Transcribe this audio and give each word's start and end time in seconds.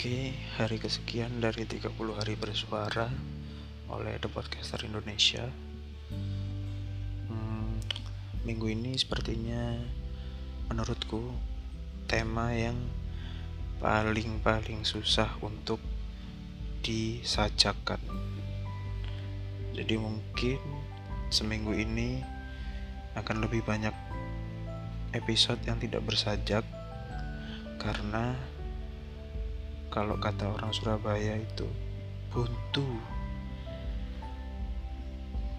Oke, 0.00 0.30
hari 0.56 0.78
kesekian 0.78 1.42
dari 1.42 1.66
30 1.66 1.90
hari 2.14 2.38
bersuara 2.38 3.10
oleh 3.90 4.14
The 4.22 4.30
Podcaster 4.30 4.86
Indonesia. 4.86 5.50
Hmm, 7.26 7.82
minggu 8.46 8.70
ini 8.70 8.94
sepertinya 8.94 9.74
menurutku 10.70 11.34
tema 12.06 12.54
yang 12.54 12.78
paling-paling 13.82 14.86
susah 14.86 15.34
untuk 15.42 15.82
disajakan. 16.86 17.98
Jadi 19.74 19.94
mungkin 19.98 20.62
seminggu 21.28 21.74
ini 21.74 22.22
akan 23.18 23.42
lebih 23.42 23.66
banyak 23.66 23.92
episode 25.10 25.58
yang 25.66 25.78
tidak 25.82 26.06
bersajak 26.06 26.62
karena 27.80 28.36
kalau 29.90 30.14
kata 30.22 30.46
orang 30.46 30.70
Surabaya 30.70 31.34
itu 31.34 31.66
buntu. 32.30 32.86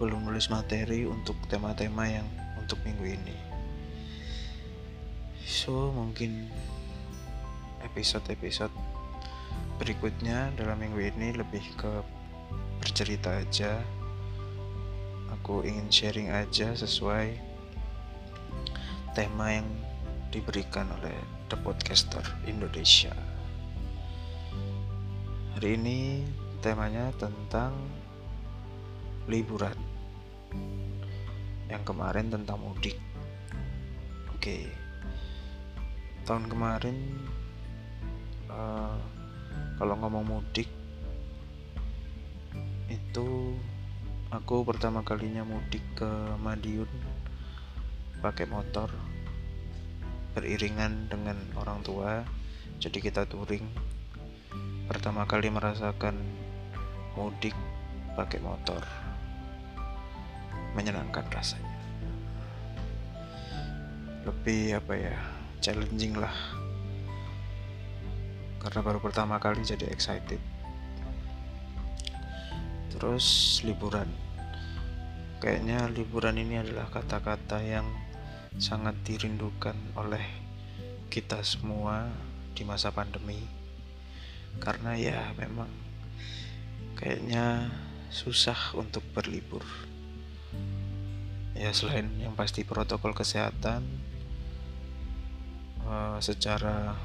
Belum 0.00 0.24
nulis 0.24 0.48
materi 0.48 1.04
untuk 1.04 1.36
tema-tema 1.52 2.08
yang 2.08 2.24
untuk 2.56 2.80
minggu 2.82 3.12
ini. 3.12 3.36
So 5.44 5.92
mungkin 5.92 6.48
episode-episode 7.84 8.72
berikutnya 9.76 10.56
dalam 10.56 10.80
minggu 10.80 11.12
ini 11.12 11.36
lebih 11.36 11.62
ke 11.76 11.92
bercerita 12.80 13.36
aja. 13.36 13.84
Aku 15.38 15.60
ingin 15.60 15.92
sharing 15.92 16.32
aja 16.32 16.72
sesuai 16.72 17.51
tema 19.12 19.52
yang 19.52 19.68
diberikan 20.32 20.88
oleh 20.88 21.12
The 21.52 21.56
Podcaster 21.60 22.24
Indonesia. 22.48 23.12
Hari 25.52 25.76
ini 25.76 26.24
temanya 26.64 27.12
tentang 27.20 27.76
liburan. 29.28 29.76
Yang 31.68 31.82
kemarin 31.84 32.32
tentang 32.32 32.56
mudik. 32.56 32.96
Oke. 34.32 34.64
Tahun 36.24 36.48
kemarin 36.48 36.96
uh, 38.48 38.96
kalau 39.76 39.94
ngomong 40.00 40.24
mudik 40.24 40.72
itu 42.88 43.28
aku 44.32 44.64
pertama 44.64 45.04
kalinya 45.04 45.44
mudik 45.44 45.84
ke 45.92 46.08
Madiun 46.40 46.88
pakai 48.22 48.46
motor 48.46 48.86
beriringan 50.38 51.10
dengan 51.10 51.36
orang 51.58 51.82
tua 51.82 52.22
jadi 52.78 52.98
kita 52.98 53.26
touring. 53.26 53.66
Pertama 54.86 55.26
kali 55.26 55.50
merasakan 55.50 56.18
mudik 57.18 57.54
pakai 58.14 58.38
motor 58.38 58.82
menyenangkan 60.72 61.26
rasanya. 61.30 61.78
Lebih 64.22 64.78
apa 64.78 64.92
ya 64.94 65.16
challenging 65.62 66.16
lah. 66.16 66.32
Karena 68.62 68.80
baru 68.82 69.02
pertama 69.02 69.42
kali 69.42 69.66
jadi 69.66 69.90
excited. 69.90 70.38
Terus 72.94 73.58
liburan. 73.66 74.06
Kayaknya 75.42 75.90
liburan 75.90 76.38
ini 76.38 76.62
adalah 76.62 76.86
kata-kata 76.86 77.58
yang 77.62 77.86
sangat 78.60 78.96
dirindukan 79.04 79.76
oleh 79.96 80.24
kita 81.12 81.44
semua 81.44 82.08
di 82.52 82.64
masa 82.64 82.92
pandemi. 82.92 83.40
Karena 84.60 84.96
ya 84.96 85.32
memang 85.36 85.68
kayaknya 86.96 87.72
susah 88.12 88.76
untuk 88.76 89.04
berlibur. 89.16 89.64
Ya 91.56 91.72
selain 91.72 92.08
yang 92.20 92.32
pasti 92.36 92.64
protokol 92.64 93.12
kesehatan 93.16 93.84
uh, 95.84 96.18
secara 96.20 96.96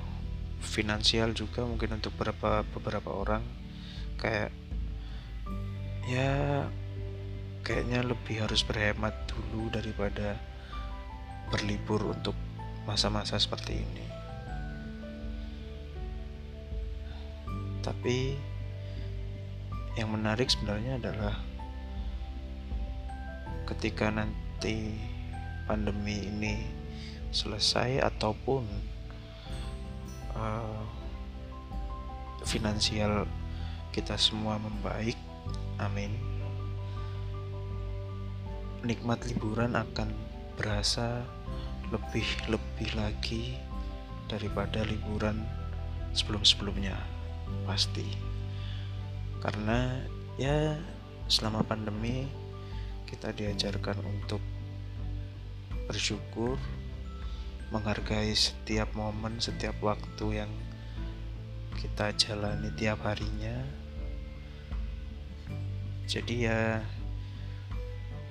finansial 0.63 1.31
juga 1.35 1.63
mungkin 1.63 1.99
untuk 2.01 2.15
beberapa 2.17 2.65
beberapa 2.73 3.11
orang 3.13 3.43
kayak 4.17 4.49
ya 6.09 6.65
kayaknya 7.61 8.01
lebih 8.01 8.41
harus 8.41 8.63
berhemat 8.63 9.13
dulu 9.29 9.69
daripada 9.69 10.39
berlibur 11.47 12.11
untuk 12.11 12.35
masa-masa 12.83 13.39
seperti 13.39 13.83
ini. 13.83 14.05
Tapi 17.83 18.35
yang 19.95 20.11
menarik 20.13 20.51
sebenarnya 20.51 20.99
adalah 20.99 21.35
ketika 23.67 24.11
nanti 24.11 24.95
pandemi 25.67 26.27
ini 26.27 26.55
selesai 27.31 27.99
ataupun 28.03 28.63
uh, 30.35 30.83
finansial 32.47 33.27
kita 33.91 34.15
semua 34.15 34.55
membaik 34.55 35.19
amin 35.83 36.13
nikmat 38.87 39.19
liburan 39.27 39.75
akan 39.75 40.26
berasa 40.57 41.21
lebih 41.93 42.25
lebih 42.51 42.89
lagi 42.97 43.55
daripada 44.27 44.83
liburan 44.83 45.45
sebelum-sebelumnya 46.11 46.97
pasti. 47.63 48.03
Karena 49.39 50.01
ya 50.35 50.75
selama 51.31 51.63
pandemi 51.63 52.27
kita 53.07 53.31
diajarkan 53.31 54.03
untuk 54.03 54.43
bersyukur 55.87 56.59
menghargai 57.71 58.31
setiap 58.35 58.91
momen 58.95 59.39
setiap 59.39 59.75
waktu 59.79 60.43
yang 60.43 60.51
kita 61.77 62.11
jalani 62.17 62.73
tiap 62.75 62.99
harinya. 63.05 63.63
Jadi 66.07 66.47
ya 66.47 66.81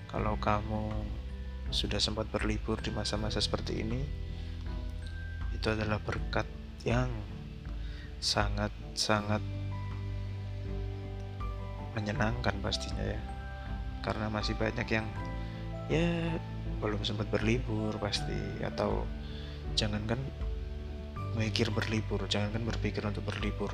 kalau 0.09 0.35
kamu 0.41 0.89
sudah 1.71 1.99
sempat 1.99 2.31
berlibur 2.31 2.79
di 2.79 2.95
masa-masa 2.95 3.43
seperti 3.43 3.83
ini 3.83 4.01
itu 5.55 5.67
adalah 5.73 5.99
berkat 5.99 6.47
yang 6.87 7.11
sangat-sangat 8.23 9.43
menyenangkan 11.97 12.55
pastinya 12.61 13.03
ya. 13.03 13.21
Karena 14.05 14.31
masih 14.31 14.55
banyak 14.55 14.87
yang 14.87 15.07
ya 15.91 16.39
belum 16.79 17.03
sempat 17.03 17.27
berlibur 17.33 17.97
pasti 17.97 18.37
atau 18.63 19.09
jangankan 19.75 20.21
mikir 21.37 21.69
berlibur 21.73 22.25
jangankan 22.29 22.65
berpikir 22.65 23.05
untuk 23.05 23.25
berlibur 23.29 23.73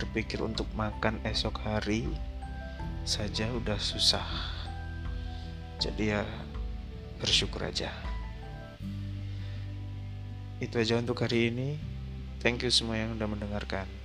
berpikir 0.00 0.40
untuk 0.40 0.68
makan 0.76 1.20
esok 1.24 1.60
hari 1.60 2.08
saja 3.04 3.48
udah 3.52 3.76
susah. 3.80 4.24
Jadi 5.80 6.12
ya 6.12 6.24
bersyukur 7.20 7.62
aja 7.62 7.92
itu 10.60 10.74
aja 10.76 10.96
untuk 10.98 11.20
hari 11.20 11.52
ini 11.52 12.00
Thank 12.40 12.64
you 12.64 12.72
semua 12.72 12.96
yang 12.96 13.12
sudah 13.20 13.28
mendengarkan. 13.28 13.99